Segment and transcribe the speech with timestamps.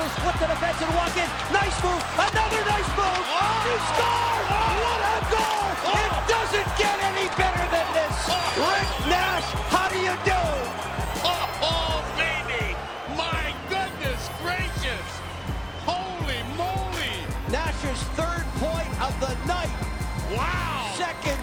[0.00, 1.28] will split the defense and walk in.
[1.52, 2.02] Nice move.
[2.16, 3.24] Another nice move.
[3.28, 3.68] Oh.
[3.68, 4.46] He scored.
[4.48, 4.80] Oh.
[4.80, 5.68] What a goal.
[5.92, 6.00] Oh.
[6.00, 8.16] It doesn't get any better than this.
[8.32, 8.40] Oh!
[8.64, 10.42] Rick Nash, how do you do?
[11.20, 12.72] Oh, oh, baby.
[13.12, 15.08] My goodness gracious.
[15.84, 17.16] Holy moly.
[17.52, 19.74] Nash's third point of the night.
[20.32, 20.96] Wow.
[20.96, 21.40] Second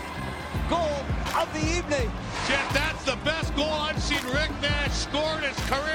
[0.70, 0.98] goal
[1.38, 2.10] of the evening.
[2.48, 5.87] Jeff, that's the best goal I've seen Rick Nash score in his career.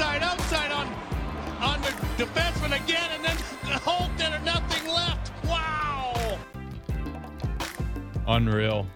[0.00, 0.86] Inside, outside on
[1.60, 3.36] on the defenseman again, and then
[3.80, 5.30] Holt did or nothing left.
[5.44, 6.38] Wow!
[8.26, 8.86] Unreal.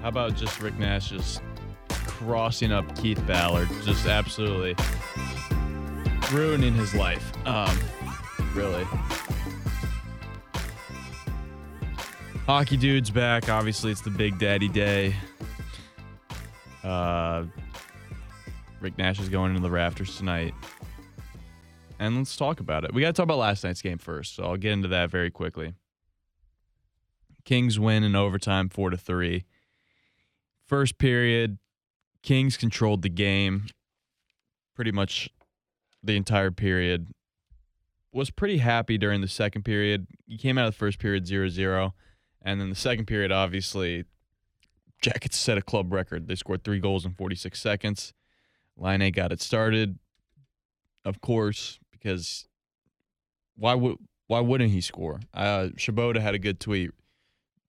[0.00, 1.42] How about just Rick Nash just
[1.88, 4.76] crossing up Keith Ballard, just absolutely
[6.30, 7.32] ruining his life.
[7.44, 7.76] Um,
[8.54, 8.84] really.
[12.46, 13.48] Hockey dude's back.
[13.48, 15.16] Obviously, it's the Big Daddy Day.
[16.84, 17.46] Uh,
[18.80, 20.54] Rick Nash is going into the rafters tonight.
[21.98, 22.94] And let's talk about it.
[22.94, 25.30] We got to talk about last night's game first, so I'll get into that very
[25.30, 25.74] quickly.
[27.44, 29.44] Kings win in overtime 4 to 3.
[30.66, 31.58] First period,
[32.22, 33.66] Kings controlled the game
[34.76, 35.28] pretty much
[36.02, 37.08] the entire period.
[38.12, 40.06] Was pretty happy during the second period.
[40.26, 41.94] You came out of the first period 0 0.
[42.42, 44.04] And then the second period, obviously,
[45.02, 46.28] Jackets set a club record.
[46.28, 48.12] They scored three goals in 46 seconds.
[48.78, 49.98] Laine got it started,
[51.04, 52.46] of course, because
[53.56, 55.20] why would why wouldn't he score?
[55.34, 56.90] Uh, had a good tweet.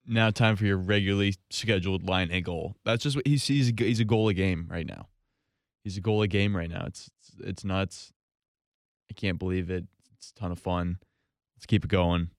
[0.05, 2.75] Now time for your regularly scheduled Laine goal.
[2.83, 5.07] That's just what he's a, he's a goal a game right now.
[5.83, 6.85] He's a goal a game right now.
[6.85, 8.11] It's it's, it's nuts.
[9.09, 9.85] I can't believe it.
[10.17, 10.97] It's a ton of fun.
[11.55, 12.29] Let's keep it going.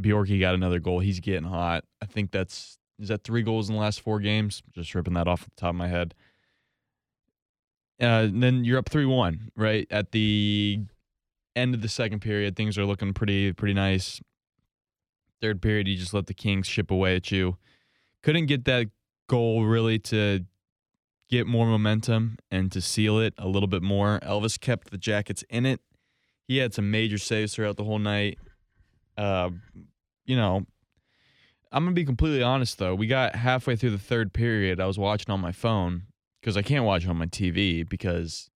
[0.00, 1.00] Bjorky got another goal.
[1.00, 1.84] He's getting hot.
[2.00, 4.62] I think that's is that three goals in the last four games.
[4.72, 6.14] Just ripping that off the top of my head.
[8.02, 10.80] Uh, then you're up three one right at the
[11.54, 12.56] end of the second period.
[12.56, 14.20] Things are looking pretty pretty nice.
[15.40, 17.56] Third period, you just let the Kings ship away at you.
[18.22, 18.88] Couldn't get that
[19.28, 20.44] goal really to
[21.28, 24.20] get more momentum and to seal it a little bit more.
[24.20, 25.80] Elvis kept the Jackets in it.
[26.46, 28.38] He had some major saves throughout the whole night.
[29.16, 29.50] Uh,
[30.24, 30.66] you know,
[31.70, 32.94] I'm gonna be completely honest though.
[32.94, 34.80] We got halfway through the third period.
[34.80, 36.02] I was watching on my phone
[36.42, 38.50] because I can't watch it on my TV because,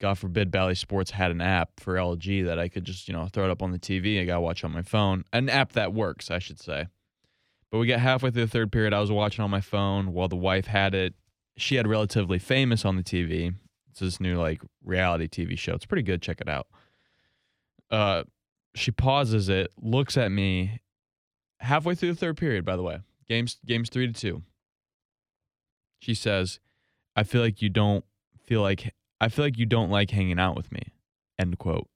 [0.00, 3.26] God forbid, Bally Sports had an app for LG that I could just you know
[3.26, 4.20] throw it up on the TV.
[4.20, 5.24] I gotta watch on my phone.
[5.32, 6.86] An app that works, I should say.
[7.70, 8.94] But we got halfway through the third period.
[8.94, 11.14] I was watching on my phone while the wife had it.
[11.56, 13.54] She had relatively famous on the TV.
[13.90, 15.74] It's this new like reality TV show.
[15.74, 16.22] It's pretty good.
[16.22, 16.68] Check it out.
[17.90, 18.24] Uh,
[18.74, 20.80] she pauses it, looks at me.
[21.60, 24.42] Halfway through the third period, by the way, games games three to two.
[25.98, 26.60] She says,
[27.16, 28.04] "I feel like you don't
[28.44, 30.82] feel like I feel like you don't like hanging out with me."
[31.38, 31.88] End quote.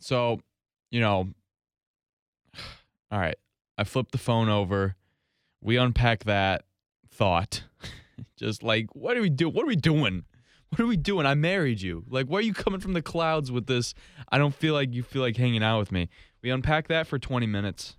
[0.00, 0.40] So,
[0.90, 1.28] you know,
[3.10, 3.36] all right.
[3.78, 4.96] I flip the phone over.
[5.60, 6.64] We unpack that
[7.08, 7.64] thought.
[8.36, 9.48] Just like, what are we do?
[9.48, 10.24] What are we doing?
[10.68, 11.26] What are we doing?
[11.26, 12.04] I married you.
[12.08, 13.94] Like, why are you coming from the clouds with this?
[14.30, 16.08] I don't feel like you feel like hanging out with me.
[16.42, 17.96] We unpack that for 20 minutes.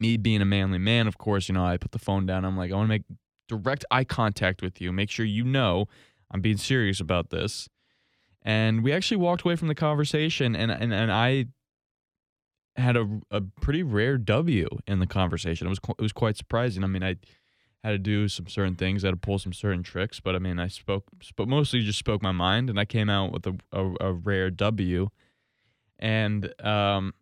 [0.00, 2.44] Me being a manly man, of course, you know, I put the phone down.
[2.44, 3.04] I'm like, I want to make
[3.48, 4.92] direct eye contact with you.
[4.92, 5.86] Make sure you know
[6.30, 7.68] I'm being serious about this.
[8.42, 11.46] And we actually walked away from the conversation, and and, and I
[12.76, 15.66] had a, a pretty rare W in the conversation.
[15.66, 16.84] It was it was quite surprising.
[16.84, 17.16] I mean, I
[17.84, 20.38] had to do some certain things, I had to pull some certain tricks, but I
[20.38, 21.04] mean, I spoke,
[21.36, 24.50] but mostly just spoke my mind, and I came out with a, a, a rare
[24.50, 25.10] W.
[25.98, 27.12] And um,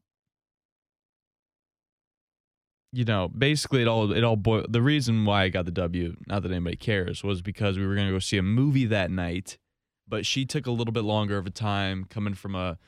[2.92, 4.72] you know, basically it all it all boiled.
[4.72, 7.94] The reason why I got the W, not that anybody cares, was because we were
[7.94, 9.56] gonna go see a movie that night,
[10.06, 12.78] but she took a little bit longer of a time coming from a.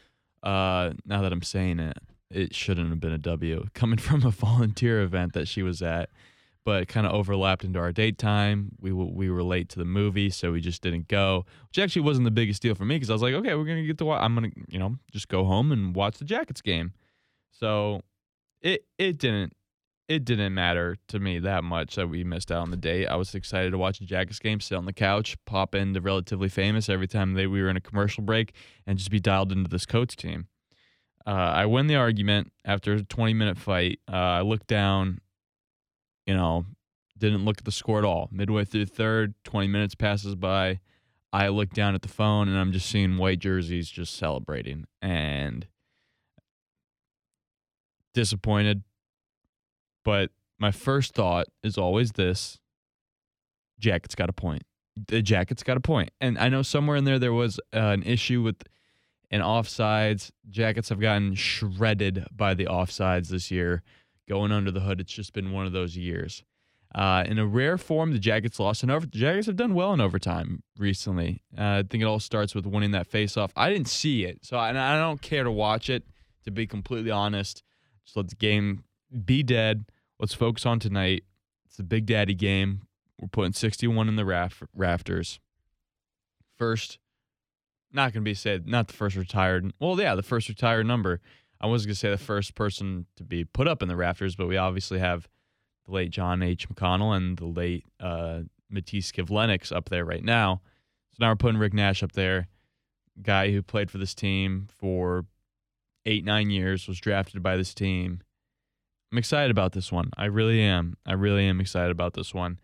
[0.42, 1.96] Uh, now that I'm saying it,
[2.30, 3.66] it shouldn't have been a W.
[3.72, 6.10] Coming from a volunteer event that she was at,
[6.66, 8.72] but kind of overlapped into our date time.
[8.78, 11.46] We w- we were late to the movie, so we just didn't go.
[11.68, 13.86] Which actually wasn't the biggest deal for me because I was like, okay, we're gonna
[13.86, 14.20] get to watch.
[14.22, 16.92] I'm gonna you know just go home and watch the Jackets game.
[17.52, 18.02] So
[18.60, 19.54] it it didn't
[20.08, 23.06] it didn't matter to me that much that we missed out on the date.
[23.06, 26.48] I was excited to watch the Jackets game, sit on the couch, pop into relatively
[26.48, 28.52] famous every time they we were in a commercial break,
[28.86, 30.48] and just be dialed into this coach team.
[31.26, 34.00] Uh, I win the argument after a 20 minute fight.
[34.12, 35.20] Uh, I look down,
[36.26, 36.66] you know,
[37.16, 38.28] didn't look at the score at all.
[38.30, 40.80] Midway through third, 20 minutes passes by.
[41.32, 45.66] I look down at the phone and I'm just seeing white jerseys just celebrating and
[48.12, 48.82] disappointed.
[50.04, 52.58] But my first thought is always this
[53.78, 54.62] Jackets got a point.
[55.08, 56.10] the Jackets got a point.
[56.20, 58.62] And I know somewhere in there there was uh, an issue with
[59.30, 60.30] an offsides.
[60.48, 63.82] Jackets have gotten shredded by the offsides this year.
[64.28, 66.44] Going under the hood, it's just been one of those years.
[66.94, 69.04] Uh, in a rare form, the Jackets lost in over.
[69.04, 71.42] The Jackets have done well in overtime recently.
[71.58, 73.50] Uh, I think it all starts with winning that faceoff.
[73.56, 76.04] I didn't see it, so I, I don't care to watch it.
[76.44, 77.64] To be completely honest,
[78.04, 78.84] just let the game
[79.24, 79.86] be dead.
[80.24, 81.24] Let's focus on tonight.
[81.66, 82.86] It's the Big Daddy game.
[83.20, 85.38] We're putting 61 in the raf- rafters.
[86.56, 86.98] First,
[87.92, 89.70] not going to be said, not the first retired.
[89.78, 91.20] Well, yeah, the first retired number.
[91.60, 94.34] I was going to say the first person to be put up in the rafters,
[94.34, 95.28] but we obviously have
[95.84, 96.70] the late John H.
[96.70, 100.62] McConnell and the late uh, Matiss Kivlenieks up there right now.
[101.10, 102.48] So now we're putting Rick Nash up there,
[103.20, 105.26] guy who played for this team for
[106.06, 108.22] eight, nine years, was drafted by this team.
[109.12, 110.10] I'm excited about this one.
[110.16, 110.96] I really am.
[111.06, 112.58] I really am excited about this one.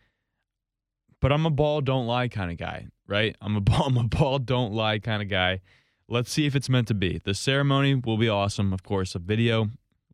[1.21, 3.37] But I'm a ball don't lie kind of guy, right?
[3.41, 5.61] I'm a ball, I'm a ball don't lie kind of guy.
[6.09, 7.21] Let's see if it's meant to be.
[7.23, 9.15] The ceremony will be awesome, of course.
[9.15, 9.69] A video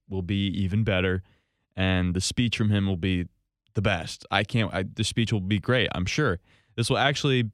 [0.08, 1.22] will be even better
[1.76, 3.26] and the speech from him will be
[3.74, 4.26] the best.
[4.30, 4.72] I can't.
[4.72, 5.88] I, the speech will be great.
[5.94, 6.40] I'm sure
[6.74, 7.50] this will actually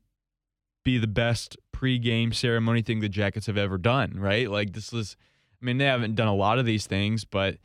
[0.85, 4.15] be the best pre-game ceremony thing the Jackets have ever done.
[4.17, 4.49] Right?
[4.49, 5.17] Like this is.
[5.61, 7.59] I mean, they haven't done a lot of these things, but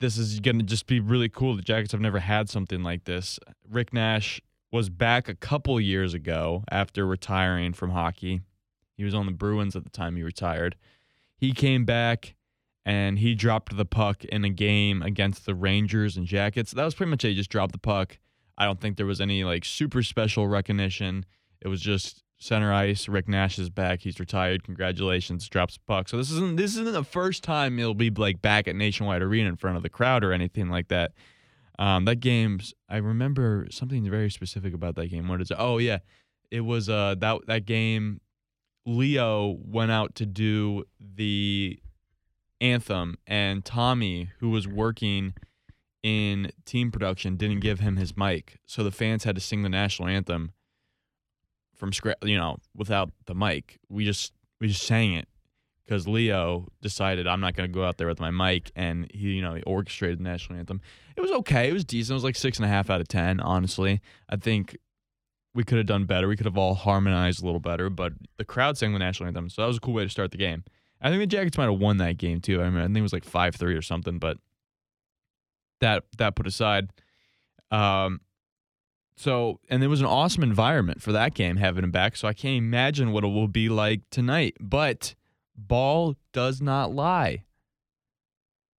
[0.00, 1.54] this is going to just be really cool.
[1.54, 3.38] The Jackets have never had something like this.
[3.68, 4.40] Rick Nash
[4.72, 8.40] was back a couple years ago after retiring from hockey.
[8.96, 10.76] He was on the Bruins at the time he retired.
[11.36, 12.34] He came back
[12.84, 16.72] and he dropped the puck in a game against the Rangers and Jackets.
[16.72, 17.28] That was pretty much it.
[17.28, 18.18] He just dropped the puck.
[18.56, 21.24] I don't think there was any like super special recognition.
[21.60, 23.08] It was just center ice.
[23.08, 24.00] Rick Nash is back.
[24.00, 24.64] He's retired.
[24.64, 25.48] Congratulations.
[25.48, 26.08] Drops the puck.
[26.08, 29.48] So this isn't this isn't the first time he'll be like back at Nationwide Arena
[29.48, 31.12] in front of the crowd or anything like that.
[31.78, 35.28] Um, that game's I remember something very specific about that game.
[35.28, 35.56] What is it?
[35.60, 35.98] Oh yeah,
[36.50, 38.20] it was uh that that game.
[38.86, 41.78] Leo went out to do the
[42.62, 45.34] anthem, and Tommy, who was working
[46.02, 49.68] in team production, didn't give him his mic, so the fans had to sing the
[49.68, 50.54] national anthem
[51.80, 52.18] from scratch.
[52.22, 55.26] You know, without the mic, we just we just sang it
[55.84, 59.30] because Leo decided I'm not going to go out there with my mic, and he,
[59.30, 60.80] you know, he orchestrated the national anthem.
[61.16, 61.68] It was okay.
[61.68, 62.12] It was decent.
[62.12, 63.40] It was like six and a half out of ten.
[63.40, 64.76] Honestly, I think
[65.52, 66.28] we could have done better.
[66.28, 69.50] We could have all harmonized a little better, but the crowd sang the national anthem,
[69.50, 70.62] so that was a cool way to start the game.
[71.02, 72.62] I think the Jackets might have won that game too.
[72.62, 74.36] I mean, I think it was like five three or something, but
[75.80, 76.90] that that put aside.
[77.72, 78.20] Um,
[79.20, 82.16] so and it was an awesome environment for that game having him back.
[82.16, 84.56] So I can't imagine what it will be like tonight.
[84.58, 85.14] But
[85.54, 87.44] ball does not lie.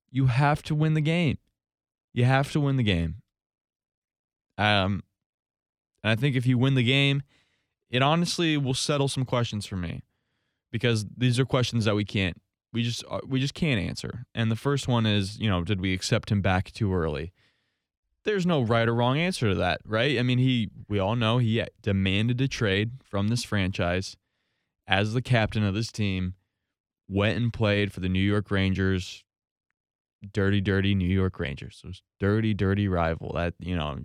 [0.09, 1.37] You have to win the game.
[2.11, 3.17] You have to win the game.
[4.57, 5.03] Um,
[6.03, 7.21] and I think if you win the game,
[7.91, 10.01] it honestly will settle some questions for me
[10.71, 12.41] because these are questions that we can't
[12.73, 14.25] we just uh, we just can't answer.
[14.33, 17.31] And the first one is, you know, did we accept him back too early?
[18.23, 20.19] There's no right or wrong answer to that, right?
[20.19, 24.15] I mean, he we all know he demanded a trade from this franchise
[24.87, 26.35] as the captain of this team,
[27.07, 29.23] went and played for the New York Rangers,
[30.33, 31.81] dirty dirty New York Rangers.
[31.83, 33.99] Those dirty dirty rival that, you know,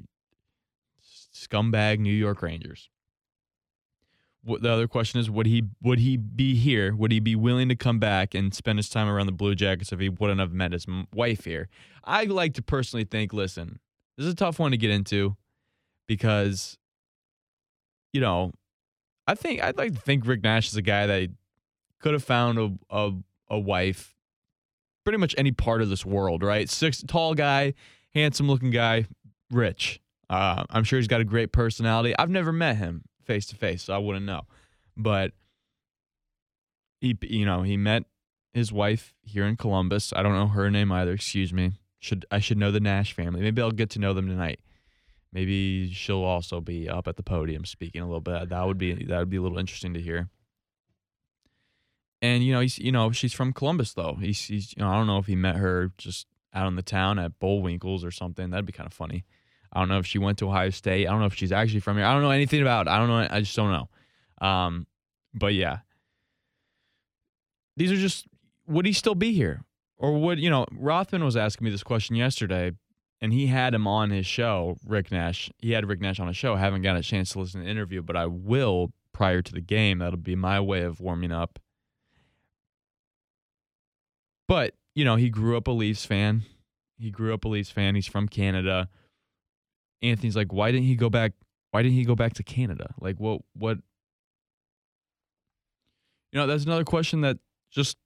[1.35, 2.89] scumbag New York Rangers
[4.43, 7.69] What, the other question is would he would he be here would he be willing
[7.69, 10.53] to come back and spend his time around the blue jackets if he wouldn't have
[10.53, 11.69] met his wife here
[12.05, 13.79] i like to personally think listen
[14.17, 15.37] this is a tough one to get into
[16.07, 16.79] because
[18.13, 18.53] you know
[19.27, 21.29] i think i'd like to think rick nash is a guy that
[22.01, 23.13] could have found a, a,
[23.51, 24.15] a wife
[25.05, 27.75] pretty much any part of this world right six tall guy
[28.15, 29.07] handsome looking guy
[29.51, 33.57] rich uh, i'm sure he's got a great personality i've never met him face to
[33.57, 34.43] face, so I wouldn't know.
[34.97, 35.33] But
[37.01, 38.05] he, you know, he met
[38.55, 40.13] his wife here in Columbus.
[40.15, 41.13] I don't know her name either.
[41.13, 41.73] Excuse me.
[42.07, 43.41] Should I should know the Nash family?
[43.41, 44.61] Maybe I'll get to know them tonight.
[45.33, 48.49] Maybe she'll also be up at the podium speaking a little bit.
[48.49, 50.29] That would be that would be a little interesting to hear.
[52.23, 54.17] And you know, he's you know she's from Columbus though.
[54.21, 56.83] He's, he's you know I don't know if he met her just out in the
[56.83, 58.51] town at Bullwinkles or something.
[58.51, 59.25] That'd be kind of funny.
[59.73, 61.09] I don't know if she went to Ohio State.
[61.09, 62.07] I don't know if she's actually from here.
[62.07, 62.87] I don't know anything about.
[62.87, 62.91] It.
[62.91, 63.27] I don't know.
[63.29, 64.47] I just don't know.
[64.47, 64.87] Um,
[65.35, 65.79] but yeah,
[67.77, 68.29] these are just.
[68.69, 69.65] Would he still be here,
[69.99, 70.67] or would you know?
[70.73, 72.73] Rothman was asking me this question yesterday,
[73.21, 74.77] and he had him on his show.
[74.85, 75.51] Rick Nash.
[75.59, 76.55] He had Rick Nash on his show.
[76.55, 79.53] I haven't got a chance to listen to the interview, but I will prior to
[79.53, 79.99] the game.
[79.99, 81.59] That'll be my way of warming up.
[84.49, 86.43] But you know, he grew up a Leafs fan.
[86.99, 87.95] He grew up a Leafs fan.
[87.95, 88.89] He's from Canada
[90.03, 91.33] Anthony's like, why didn't he go back?
[91.71, 92.95] Why didn't he go back to Canada?
[93.01, 93.79] Like what what
[96.33, 97.39] You know, that's another question that
[97.71, 97.97] just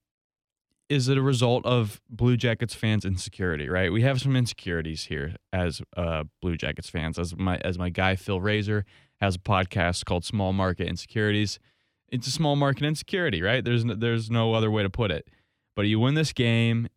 [0.90, 3.92] is it a result of Blue Jackets fans' insecurity, right?
[3.92, 7.16] We have some insecurities here as uh, Blue Jackets fans.
[7.16, 8.85] As my as my guy Phil Razor
[9.20, 11.61] has a podcast called Small Market Insecurities.
[12.09, 13.64] It's a small market insecurity, right?
[13.64, 15.28] There's no, there's no other way to put it.
[15.76, 16.88] But you win this game,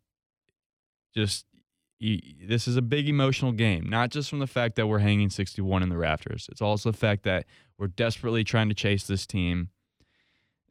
[1.14, 1.46] just
[2.00, 5.30] you, this is a big emotional game, not just from the fact that we're hanging
[5.30, 6.48] 61 in the rafters.
[6.50, 7.46] It's also the fact that
[7.78, 9.68] we're desperately trying to chase this team.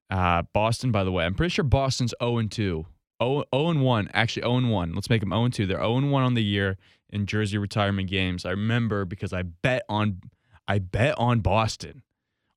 [0.09, 2.85] Uh, Boston, by the way, I'm pretty sure Boston's 0 and 2
[3.21, 4.93] 0, 0 and 1, actually 0 and 1.
[4.93, 5.65] Let's make them 0 and 2.
[5.65, 6.77] They're 0 and 1 on the year
[7.09, 8.45] in jersey retirement games.
[8.45, 10.21] I remember because I bet on
[10.67, 12.03] I bet on Boston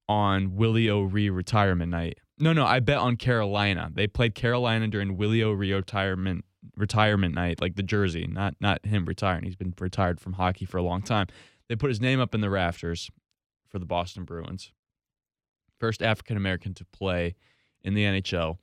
[0.09, 2.19] on Willie O'Ree retirement night.
[2.39, 3.91] No, no, I bet on Carolina.
[3.93, 6.45] They played Carolina during Willie O'Ree retirement
[6.77, 9.45] retirement night, like the jersey, not not him retiring.
[9.45, 11.27] He's been retired from hockey for a long time.
[11.69, 13.11] They put his name up in the rafters
[13.69, 14.73] for the Boston Bruins.
[15.79, 17.35] First African American to play
[17.83, 18.59] in the NHL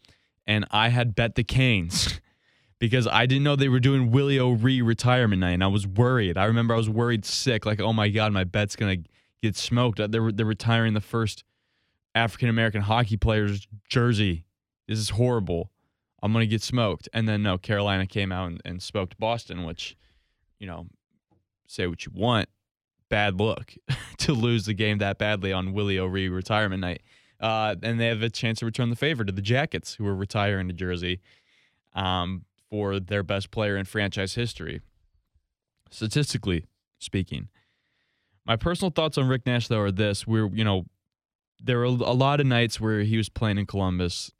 [0.45, 2.19] and I had bet the Canes
[2.79, 6.37] because I didn't know they were doing Willie O'Ree retirement night, and I was worried.
[6.37, 8.97] I remember I was worried sick, like, oh my god, my bet's gonna
[9.41, 9.99] get smoked.
[9.99, 11.43] Uh, they're they're retiring the first
[12.15, 14.45] African American hockey player's jersey.
[14.87, 15.71] This is horrible.
[16.21, 17.09] I'm gonna get smoked.
[17.13, 19.97] And then no, Carolina came out and, and smoked Boston, which,
[20.59, 20.87] you know,
[21.67, 22.49] say what you want,
[23.09, 23.73] bad look
[24.19, 27.01] to lose the game that badly on Willie O'Ree retirement night
[27.43, 30.15] uh, and they have a chance to return the favor to the Jackets, who are
[30.15, 31.19] retiring to Jersey
[31.93, 34.79] um, for their best player in franchise history,
[35.91, 36.65] statistically
[36.99, 37.49] speaking.
[38.45, 40.85] My personal thoughts on Rick Nash, though, are this: we're you know,
[41.61, 44.31] there were a lot of nights where he was playing in Columbus,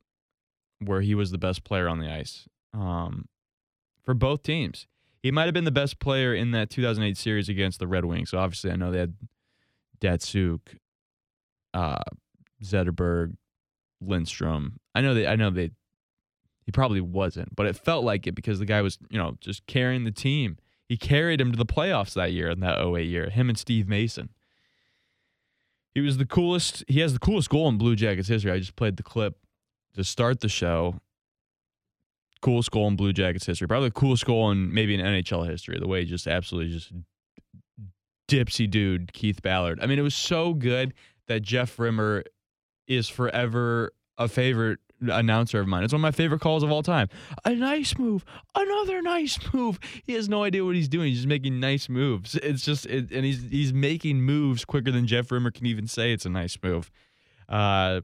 [0.80, 3.28] where he was the best player on the ice um,
[4.02, 4.88] for both teams.
[5.22, 8.30] He might have been the best player in that 2008 series against the Red Wings.
[8.30, 9.16] So obviously, I know they had
[10.00, 10.60] Datsyuk,
[11.74, 12.00] uh,
[12.64, 13.36] Zetterberg,
[14.02, 14.80] Lindstrom.
[14.96, 15.72] I know they I know they
[16.66, 19.66] he probably wasn't, but it felt like it because the guy was, you know, just
[19.68, 20.58] carrying the team.
[20.88, 23.88] He carried him to the playoffs that year in that 08 year, him and Steve
[23.88, 24.30] Mason.
[25.94, 26.84] He was the coolest.
[26.88, 28.52] He has the coolest goal in Blue Jackets history.
[28.52, 29.38] I just played the clip
[29.96, 31.00] to start the show.
[32.42, 33.68] Coolest goal in Blue Jackets history.
[33.68, 35.80] Probably the coolest goal in maybe in NHL history.
[35.80, 36.92] The way he just absolutely just
[38.28, 39.80] dipsy dude Keith Ballard.
[39.82, 40.94] I mean, it was so good
[41.28, 42.24] that Jeff Rimer
[42.88, 45.84] is forever a favorite announcer of mine.
[45.84, 47.10] It's one of my favorite calls of all time.
[47.46, 48.24] A nice move,
[48.56, 49.80] another nice move.
[50.06, 51.10] He has no idea what he's doing.
[51.10, 52.36] He's just making nice moves.
[52.36, 56.14] It's just, it, and he's he's making moves quicker than Jeff Rimer can even say
[56.14, 56.92] it's a nice move.
[57.50, 58.02] Uh,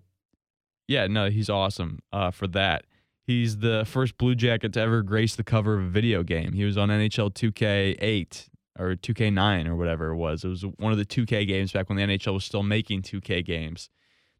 [0.87, 2.85] yeah, no, he's awesome uh, for that.
[3.25, 6.53] He's the first Blue Jacket to ever grace the cover of a video game.
[6.53, 10.43] He was on NHL 2K8 or 2K9 or whatever it was.
[10.43, 13.45] It was one of the 2K games back when the NHL was still making 2K
[13.45, 13.91] games.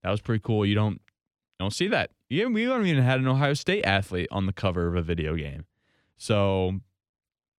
[0.03, 0.65] That was pretty cool.
[0.65, 1.01] You don't
[1.59, 2.11] don't see that.
[2.29, 5.35] Yeah, we haven't even had an Ohio State athlete on the cover of a video
[5.35, 5.65] game.
[6.15, 6.79] So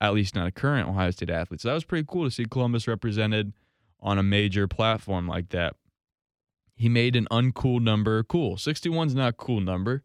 [0.00, 1.60] at least not a current Ohio State athlete.
[1.60, 3.52] So that was pretty cool to see Columbus represented
[4.00, 5.76] on a major platform like that.
[6.74, 8.56] He made an uncool number cool.
[8.56, 10.02] 61's not a cool number.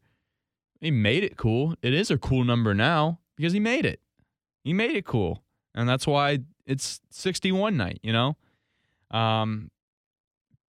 [0.81, 1.75] He made it cool.
[1.81, 4.01] It is a cool number now because he made it.
[4.63, 5.41] He made it cool.
[5.73, 8.35] And that's why it's 61 night, you know?
[9.11, 9.71] Um,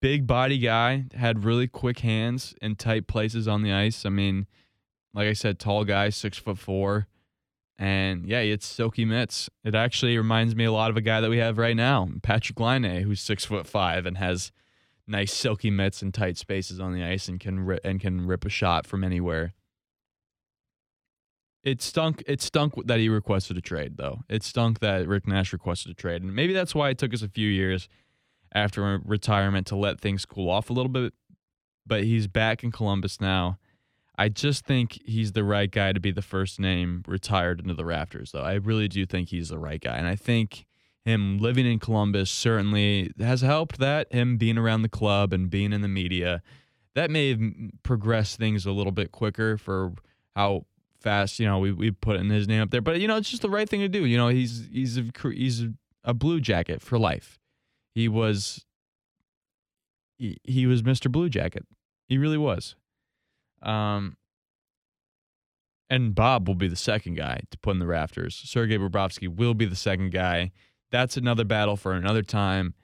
[0.04, 4.04] big body guy, had really quick hands in tight places on the ice.
[4.04, 4.46] I mean,
[5.14, 7.06] like I said, tall guy, six foot four.
[7.78, 9.48] And yeah, it's silky mitts.
[9.64, 12.60] It actually reminds me a lot of a guy that we have right now, Patrick
[12.60, 14.52] Laine, who's six foot five and has
[15.08, 18.44] nice silky mitts and tight spaces on the ice and can rip, and can rip
[18.44, 19.54] a shot from anywhere.
[21.62, 22.22] It stunk.
[22.26, 24.20] It stunk that he requested a trade, though.
[24.28, 27.22] It stunk that Rick Nash requested a trade, and maybe that's why it took us
[27.22, 27.88] a few years
[28.54, 31.12] after retirement to let things cool off a little bit.
[31.86, 33.58] But he's back in Columbus now.
[34.16, 37.84] I just think he's the right guy to be the first name retired into the
[37.84, 38.42] rafters, though.
[38.42, 39.96] I really do think he's the right guy.
[39.96, 40.66] And I think
[41.04, 45.72] him living in Columbus certainly has helped that, him being around the club and being
[45.72, 46.42] in the media.
[46.94, 47.40] That may have
[47.82, 49.92] progressed things a little bit quicker for
[50.36, 50.66] how
[51.00, 52.80] fast, you know, we, we put in his name up there.
[52.80, 54.06] But, you know, it's just the right thing to do.
[54.06, 55.64] You know, he's, he's, a, he's
[56.04, 57.40] a blue jacket for life.
[57.94, 58.64] He was
[60.16, 61.10] he, he was Mr.
[61.10, 61.66] Blue Jacket.
[62.08, 62.76] He really was.
[63.62, 64.16] Um
[65.90, 68.34] and Bob will be the second guy to put in the rafters.
[68.34, 70.50] Sergei Bobrovsky will be the second guy.
[70.90, 72.74] That's another battle for another time.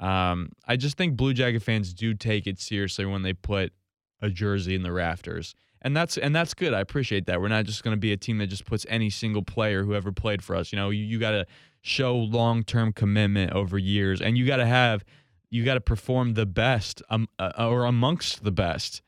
[0.00, 3.72] Um, I just think Blue Jacket fans do take it seriously when they put
[4.20, 5.54] a jersey in the rafters.
[5.86, 6.74] And that's and that's good.
[6.74, 7.40] I appreciate that.
[7.40, 9.94] We're not just going to be a team that just puts any single player who
[9.94, 10.72] ever played for us.
[10.72, 11.46] You know, you, you got to
[11.80, 15.04] show long term commitment over years, and you got to have
[15.48, 19.00] you got to perform the best um, uh, or amongst the best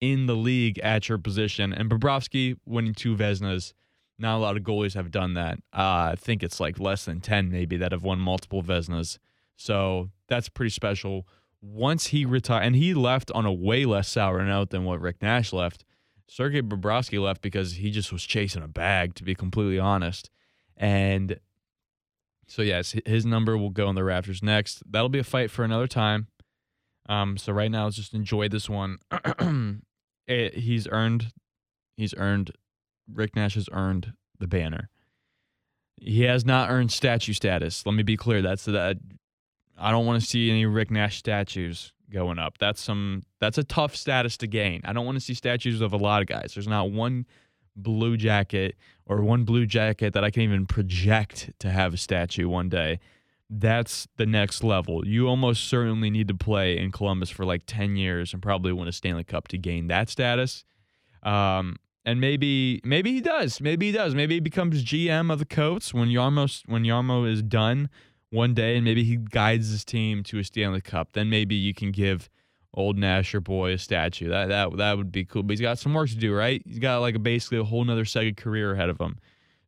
[0.00, 1.70] in the league at your position.
[1.70, 3.74] And Bobrovsky winning two Vezinas.
[4.18, 5.58] not a lot of goalies have done that.
[5.70, 9.18] Uh, I think it's like less than 10 maybe that have won multiple Vezinas.
[9.54, 11.26] So that's pretty special.
[11.60, 15.20] Once he retired, and he left on a way less sour note than what Rick
[15.20, 15.84] Nash left.
[16.28, 20.30] Sergei Bobrovsky left because he just was chasing a bag, to be completely honest.
[20.76, 21.38] And
[22.46, 24.82] so, yes, his number will go in the Raptors next.
[24.90, 26.28] That'll be a fight for another time.
[27.08, 28.98] Um, so right now, let's just enjoy this one.
[30.26, 31.32] it, he's earned,
[31.96, 32.52] he's earned.
[33.12, 34.88] Rick Nash has earned the banner.
[35.96, 37.84] He has not earned statue status.
[37.84, 38.42] Let me be clear.
[38.42, 38.98] That's that.
[39.78, 42.58] I don't want to see any Rick Nash statues going up.
[42.58, 43.22] That's some.
[43.40, 44.82] That's a tough status to gain.
[44.84, 46.52] I don't want to see statues of a lot of guys.
[46.54, 47.26] There's not one
[47.74, 48.76] blue jacket
[49.06, 53.00] or one blue jacket that I can even project to have a statue one day.
[53.50, 55.06] That's the next level.
[55.06, 58.88] You almost certainly need to play in Columbus for like 10 years and probably win
[58.88, 60.64] a Stanley Cup to gain that status.
[61.22, 63.60] Um, and maybe maybe he does.
[63.60, 64.14] Maybe he does.
[64.14, 67.90] Maybe he becomes GM of the Coats when Jarmo when Jarmo is done
[68.32, 71.12] one day, and maybe he guides his team to a Stanley Cup.
[71.12, 72.28] Then maybe you can give
[72.74, 74.28] old Nasher boy a statue.
[74.28, 75.42] That that that would be cool.
[75.42, 76.62] But he's got some work to do, right?
[76.66, 79.18] He's got like a, basically a whole nother second career ahead of him.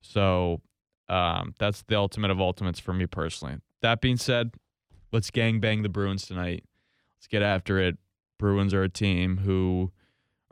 [0.00, 0.60] So
[1.08, 3.56] um, that's the ultimate of ultimates for me personally.
[3.82, 4.52] That being said,
[5.12, 6.64] let's gang bang the Bruins tonight.
[7.18, 7.98] Let's get after it.
[8.38, 9.92] Bruins are a team who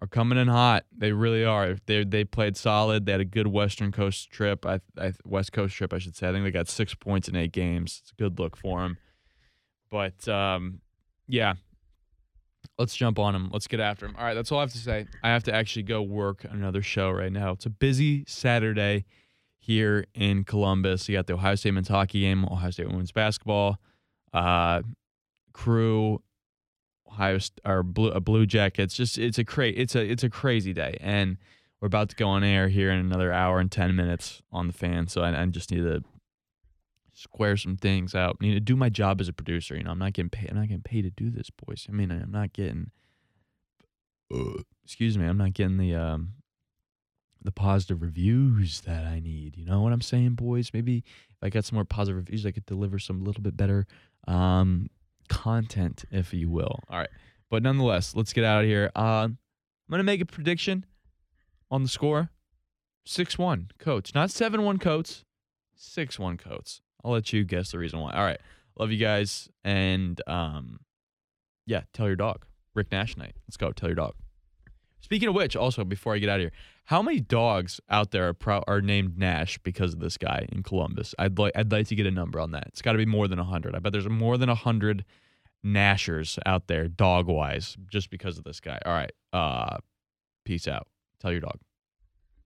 [0.02, 0.84] are coming in hot.
[0.96, 1.76] They really are.
[1.86, 3.06] They they played solid.
[3.06, 4.66] They had a good Western Coast trip.
[4.66, 6.28] I, I West Coast trip, I should say.
[6.28, 8.00] I think they got six points in eight games.
[8.02, 8.98] It's a good look for them.
[9.92, 10.80] But um,
[11.28, 11.54] yeah,
[12.78, 13.48] let's jump on them.
[13.52, 14.16] Let's get after them.
[14.18, 15.06] All right, that's all I have to say.
[15.22, 17.52] I have to actually go work another show right now.
[17.52, 19.04] It's a busy Saturday
[19.60, 21.08] here in Columbus.
[21.08, 23.78] You got the Ohio State men's hockey game, Ohio State women's basketball,
[24.32, 24.82] uh,
[25.52, 26.20] crew,
[27.12, 28.94] Ohio or Blue, Blue Jackets.
[28.94, 31.36] Just it's a cra- it's a it's a crazy day, and
[31.80, 34.72] we're about to go on air here in another hour and ten minutes on the
[34.72, 35.08] fan.
[35.08, 36.02] So I, I just need to
[37.12, 38.36] square some things out.
[38.40, 39.76] I need to do my job as a producer.
[39.76, 40.50] You know, I'm not getting paid.
[40.50, 41.86] I'm not getting paid to do this, boys.
[41.88, 42.90] I mean, I'm not getting.
[44.32, 45.26] Uh, excuse me.
[45.26, 46.34] I'm not getting the um,
[47.42, 49.56] the positive reviews that I need.
[49.56, 50.70] You know what I'm saying, boys?
[50.72, 50.98] Maybe
[51.30, 53.86] if I got some more positive reviews, I could deliver some a little bit better
[54.26, 54.88] um,
[55.32, 56.80] content, if you will.
[56.88, 57.10] All right,
[57.50, 58.90] but nonetheless, let's get out of here.
[58.94, 59.38] Uh, I'm
[59.90, 60.86] gonna make a prediction
[61.70, 62.30] on the score:
[63.04, 64.14] six-one, Coats.
[64.14, 65.24] Not seven-one, Coats.
[65.74, 66.80] Six-one, Coats.
[67.04, 68.12] I'll let you guess the reason why.
[68.12, 68.40] All right.
[68.78, 69.48] Love you guys.
[69.64, 70.80] And um,
[71.66, 72.46] yeah, tell your dog.
[72.74, 73.34] Rick Nash night.
[73.46, 73.72] Let's go.
[73.72, 74.14] Tell your dog.
[75.00, 76.52] Speaking of which, also before I get out of here,
[76.84, 80.62] how many dogs out there are, pro- are named Nash because of this guy in
[80.62, 81.14] Columbus?
[81.18, 82.68] I'd like I'd like to get a number on that.
[82.68, 83.74] It's got to be more than hundred.
[83.74, 85.04] I bet there's more than hundred
[85.64, 88.78] Nashers out there, dog wise, just because of this guy.
[88.84, 89.12] All right.
[89.32, 89.78] Uh,
[90.44, 90.86] peace out.
[91.20, 91.58] Tell your dog.